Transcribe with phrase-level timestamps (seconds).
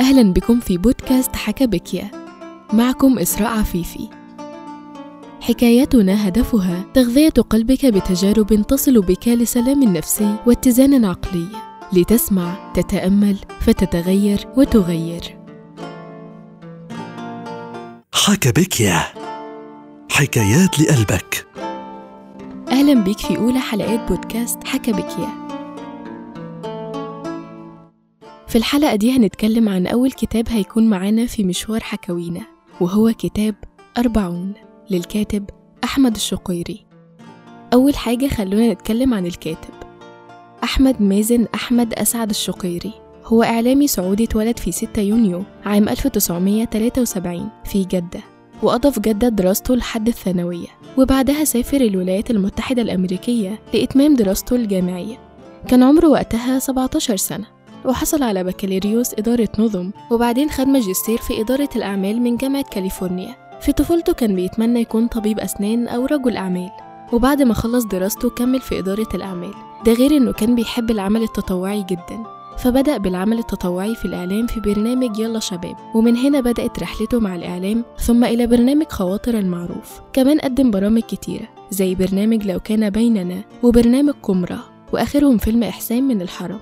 [0.00, 2.10] أهلا بكم في بودكاست حكى بكيا
[2.72, 4.08] معكم إسراء عفيفي.
[5.40, 11.46] حكاياتنا هدفها تغذية قلبك بتجارب تصل بك لسلام نفسي واتزان عقلي.
[11.92, 15.38] لتسمع تتأمل فتتغير وتغير.
[18.14, 19.00] حكى بكيا
[20.10, 21.46] حكايات لقلبك.
[22.68, 25.39] أهلا بك في أولى حلقات بودكاست حكى بكيا
[28.50, 32.40] في الحلقة دي هنتكلم عن أول كتاب هيكون معانا في مشوار حكاوينا
[32.80, 33.54] وهو كتاب
[33.98, 34.52] أربعون
[34.90, 35.44] للكاتب
[35.84, 36.86] أحمد الشقيري.
[37.72, 39.74] أول حاجة خلونا نتكلم عن الكاتب.
[40.64, 42.92] أحمد مازن أحمد أسعد الشقيري.
[43.24, 48.20] هو إعلامي سعودي اتولد في 6 يونيو عام 1973 في جدة
[48.62, 55.18] وقضى في جدة دراسته لحد الثانوية وبعدها سافر الولايات المتحدة الأمريكية لإتمام دراسته الجامعية.
[55.68, 57.59] كان عمره وقتها 17 سنة.
[57.84, 63.36] وحصل على بكالوريوس إدارة نظم وبعدين خد ماجستير في إدارة الأعمال من جامعة كاليفورنيا.
[63.60, 66.70] في طفولته كان بيتمنى يكون طبيب أسنان أو رجل أعمال
[67.12, 69.54] وبعد ما خلص دراسته كمل في إدارة الأعمال.
[69.86, 72.22] ده غير إنه كان بيحب العمل التطوعي جدا.
[72.58, 77.84] فبدأ بالعمل التطوعي في الإعلام في برنامج يلا شباب ومن هنا بدأت رحلته مع الإعلام
[77.98, 80.00] ثم إلى برنامج خواطر المعروف.
[80.12, 86.22] كمان قدم برامج كتيرة زي برنامج لو كان بيننا وبرنامج قمرة وآخرهم فيلم إحسان من
[86.22, 86.58] الحرم.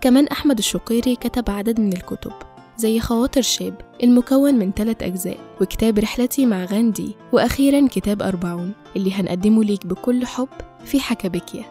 [0.00, 2.32] كمان أحمد الشقيري كتب عدد من الكتب
[2.76, 9.12] زي خواطر شاب المكون من ثلاث أجزاء وكتاب رحلتي مع غاندي وأخيرا كتاب أربعون اللي
[9.12, 10.48] هنقدمه ليك بكل حب
[10.84, 11.64] في حكبكيا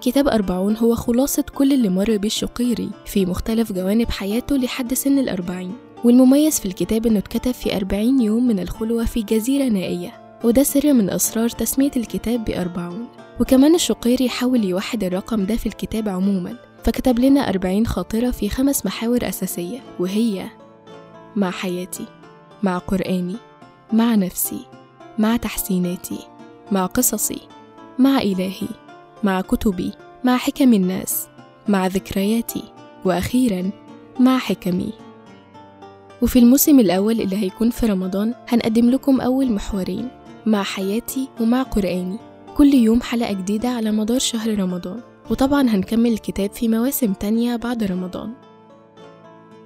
[0.00, 5.18] كتاب أربعون هو خلاصة كل اللي مر بيه الشقيري في مختلف جوانب حياته لحد سن
[5.18, 5.72] الأربعين
[6.04, 10.29] والمميز في الكتاب إنه اتكتب في أربعين يوم من الخلوة في جزيرة نائية.
[10.44, 13.08] وده سر من أسرار تسمية الكتاب بأربعون.
[13.40, 18.86] وكمان الشقيري حاول يوحد الرقم ده في الكتاب عموما فكتب لنا أربعين خاطرة في خمس
[18.86, 20.46] محاور أساسية وهي
[21.36, 22.04] مع حياتي
[22.62, 23.36] مع قرآني
[23.92, 24.66] مع نفسي
[25.18, 26.18] مع تحسيناتي
[26.72, 27.40] مع قصصي
[27.98, 28.68] مع إلهي
[29.22, 29.92] مع كتبي
[30.24, 31.26] مع حكم الناس
[31.68, 32.62] مع ذكرياتي
[33.04, 33.70] وأخيرا
[34.20, 34.92] مع حكمي.
[36.22, 40.08] وفي الموسم الأول اللي هيكون في رمضان هنقدم لكم أول محورين
[40.46, 42.18] مع حياتي ومع قرآني.
[42.56, 45.00] كل يوم حلقة جديدة على مدار شهر رمضان.
[45.30, 48.32] وطبعا هنكمل الكتاب في مواسم تانية بعد رمضان.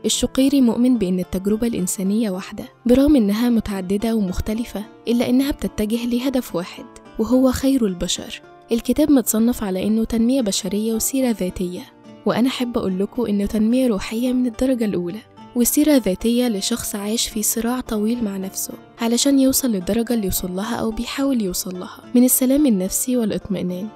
[0.05, 6.85] الشقيري مؤمن بأن التجربة الإنسانية واحدة برغم إنها متعددة ومختلفة إلا إنها بتتجه لهدف واحد
[7.19, 8.43] وهو خير البشر.
[8.73, 11.83] الكتاب متصنف على إنه تنمية بشرية وسيرة ذاتية.
[12.27, 15.21] وأنا أحب أقول لكم إنه تنمية روحية من الدرجة الأولى.
[15.57, 20.77] وسيرة ذاتية لشخص عايش في صراع طويل مع نفسه علشان يوصل للدرجة اللي يوصل لها
[20.77, 22.01] أو بيحاول يوصل لها.
[22.15, 23.89] من السلام النفسي والإطمئنان.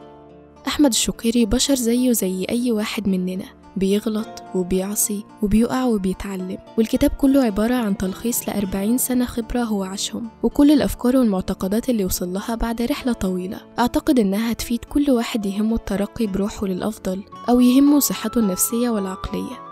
[0.66, 3.44] أحمد الشقيري بشر زيه زي أي واحد مننا.
[3.76, 6.58] بيغلط وبيعصي وبيقع وبيتعلم.
[6.78, 10.28] والكتاب كله عبارة عن تلخيص لأربعين سنة خبرة هو عاشهم.
[10.42, 13.60] وكل الأفكار والمعتقدات اللي وصل لها بعد رحلة طويلة.
[13.78, 19.67] أعتقد إنها تفيد كل واحد يهمه الترقي بروحه للأفضل أو يهمه صحته النفسية والعقلية.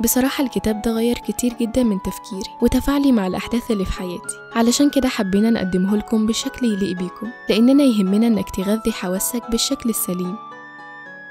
[0.00, 4.34] بصراحة الكتاب ده غير كتير جدا من تفكيري وتفاعلي مع الأحداث اللي في حياتي.
[4.52, 10.36] علشان كده حبينا نقدمه لكم بشكل يليق بيكم لأننا يهمنا إنك تغذي حواسك بالشكل السليم.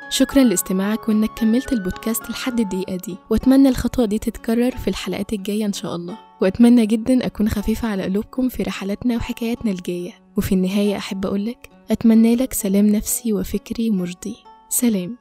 [0.09, 3.17] شكرا لاستماعك وإنك كملت البودكاست لحد الدقيقة دي.
[3.29, 6.17] وأتمنى الخطوة دي تتكرر في الحلقات الجاية إن شاء الله.
[6.41, 10.11] وأتمنى جدا أكون خفيفة على قلوبكم في رحلاتنا وحكاياتنا الجاية.
[10.37, 14.35] وفي النهاية أحب أقولك أتمنى لك سلام نفسي وفكري مرضي.
[14.69, 15.17] سلام.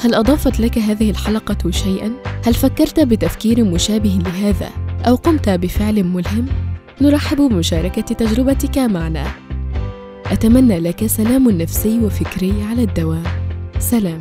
[0.00, 2.12] هل أضافت لك هذه الحلقة شيئا؟
[2.46, 4.68] هل فكرت بتفكير مشابه لهذا
[5.08, 6.46] أو قمت بفعل ملهم؟
[7.00, 9.26] نرحب بمشاركة تجربتك معنا
[10.26, 13.22] أتمنى لك سلام نفسي وفكري على الدوام
[13.78, 14.18] سلام